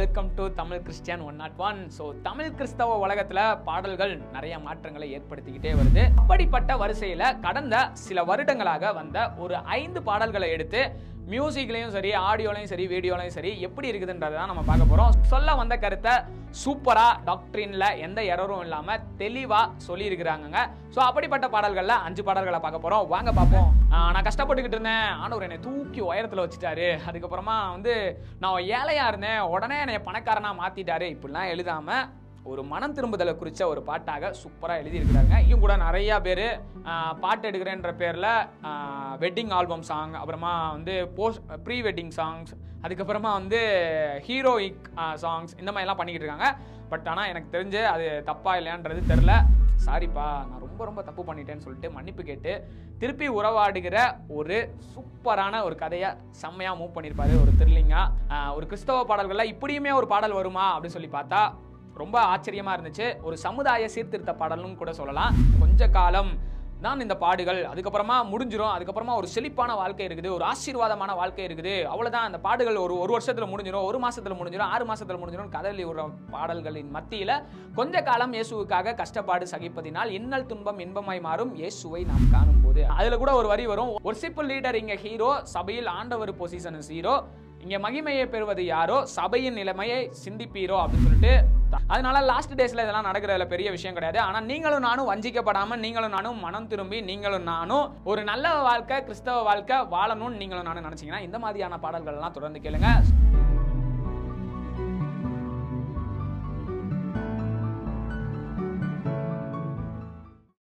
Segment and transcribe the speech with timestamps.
[0.00, 5.72] Welcome to Tamil Christian one not one so Tamil கிறிஸ்தவ உலகத்தில் பாடல்கள் நிறைய மாற்றங்களை ஏற்படுத்திக்கிட்டே
[5.78, 6.02] வருது.
[6.20, 10.80] அப்படிப்பட்ட வரிசையில் கடந்த சில வருடங்களாக வந்த ஒரு ஐந்து பாடல்களை எடுத்து
[11.32, 16.14] மியூசிக்லையும் சரி ஆடியோலையும் சரி வீடியோலையும் சரி எப்படி இருக்குதுன்றதை தான் நம்ம பார்க்க போகிறோம் சொல்ல வந்த கருத்தை
[16.60, 20.60] சூப்பராக டாக்டரின்ல எந்த எரரும் இல்லாமல் தெளிவாக சொல்லியிருக்கிறாங்கங்க.
[20.94, 23.68] ஸோ அப்படிப்பட்ட பாடல்களில் அஞ்சு பாடல்களை பார்க்க போகிறோம் வாங்க பார்ப்போம்.
[24.14, 25.06] நான் கஷ்டப்பட்டுக்கிட்டு இருந்தேன்.
[25.24, 26.88] ஆனவர் என்னை தூக்கி உயரத்தில் வச்சுட்டாரு.
[27.10, 27.94] அதுக்கப்புறமா வந்து
[28.44, 29.42] நான் ஏழையாக இருந்தேன்.
[29.54, 32.08] உடனே என்னை பணக்காரனாக மாற்றிட்டாரு இப்படிலாம் எழுதாமல்
[32.44, 36.46] ஒரு மனம் திரும்புதலை குறித்த ஒரு பாட்டாக சூப்பராக எழுதியிருக்கிறாங்க இவங்க கூட நிறையா பேர்
[37.20, 38.28] பாட்டு எடுக்கிறேன்ற பேரில்
[39.16, 43.60] வெட்டிங் ஆல்பம் சாங் அப்புறமா வந்து போஸ்ட் ப்ரீ வெட்டிங் சாங்ஸ் அதுக்கப்புறமா வந்து
[44.18, 46.58] ஹீரோயிக் சாங்ஸ் இந்த மாதிரிலாம் பண்ணிக்கிட்டு இருக்காங்க.
[46.88, 49.32] பட் ஆனால் எனக்கு தெரிஞ்சு அது தப்பா இல்லையான்றது தெரில
[49.86, 52.52] சாரிப்பா நான் ரொம்ப ரொம்ப தப்பு பண்ணிட்டேன்னு சொல்லிட்டு மன்னிப்பு கேட்டு
[52.98, 53.96] திருப்பி உறவாடுகிற
[54.28, 60.32] ஒரு சூப்பரான ஒரு கதையை செம்மையாக மூவ் பண்ணியிருப்பாரு ஒரு த்ரில்லிங்காக ஒரு கிறிஸ்தவ பாடல்களில் இப்படியுமே ஒரு பாடல்
[60.32, 61.52] வருமா அப்படின்னு சொல்லி பார்த்தா
[62.02, 63.08] ரொம்ப ஆச்சரியமா இருந்துச்சு.
[63.28, 65.34] ஒரு சமுதாய சீர்திருத்த பாடல்னு கூட சொல்லலாம்.
[65.64, 66.32] கொஞ்ச காலம்
[66.84, 67.58] தான் இந்த பாடுகள்.
[67.70, 68.70] அதுக்கப்புறமா முடிஞ்சிரும்.
[68.74, 70.28] அதுக்கப்புறமா ஒரு செழிப்பான வாழ்க்கை இருக்குது.
[70.36, 71.74] ஒரு ஆசீர்வாதமான வாழ்க்கை இருக்குது.
[71.92, 76.04] அவ்வளோதான் அந்த பாடுகள் ஒரு ஒரு வருஷத்தில் முடிஞ்சிடும் ஒரு மாசத்துல முடிஞ்சிடும் ஆறு மாதத்தில் முடிஞ்சிடும் கதலி ஒரு
[76.34, 77.34] பாடல்களின் மத்தியில்
[77.80, 81.52] கொஞ்ச காலம் இயேசுவுக்காக கஷ்டப்பாடு சகிப்பதினால் இன்னல் துன்பம் இன்பமாய் மாறும்.
[81.60, 83.92] இயேசுவை நாம் காணும் போது கூட ஒரு வரி வரும்.
[84.08, 87.16] ஒரு சிப்பிள் லீடர் இங்கே ஹீரோ சபையில் ஆண்டவர் பொசிஷன் ஹீரோ
[87.64, 88.98] இங்க மகிமையை பெறுவது யாரோ?
[89.16, 91.32] சபையின் நிலைமையை சிந்திப்பீரோ அப்படின்னு சொல்லிட்டு
[91.92, 94.18] அதனால லாஸ்ட் டேஸ்ல இதெல்லாம் நடக்கிறதுல பெரிய விஷயம் கிடையாது.
[94.26, 99.78] ஆனா நீங்களும் நானும் வஞ்சிக்கப்படாம நீங்களும் நானும் மனம் திரும்பி நீங்களும் நானும் ஒரு நல்ல வாழ்க்கை கிறிஸ்தவ வாழ்க்கை
[99.96, 102.90] வாழணும்னு நீங்களும் நானும் நினைச்சீங்கன்னா இந்த மாதிரியான பாடல்கள் எல்லாம் தொடர்ந்து கேளுங்க.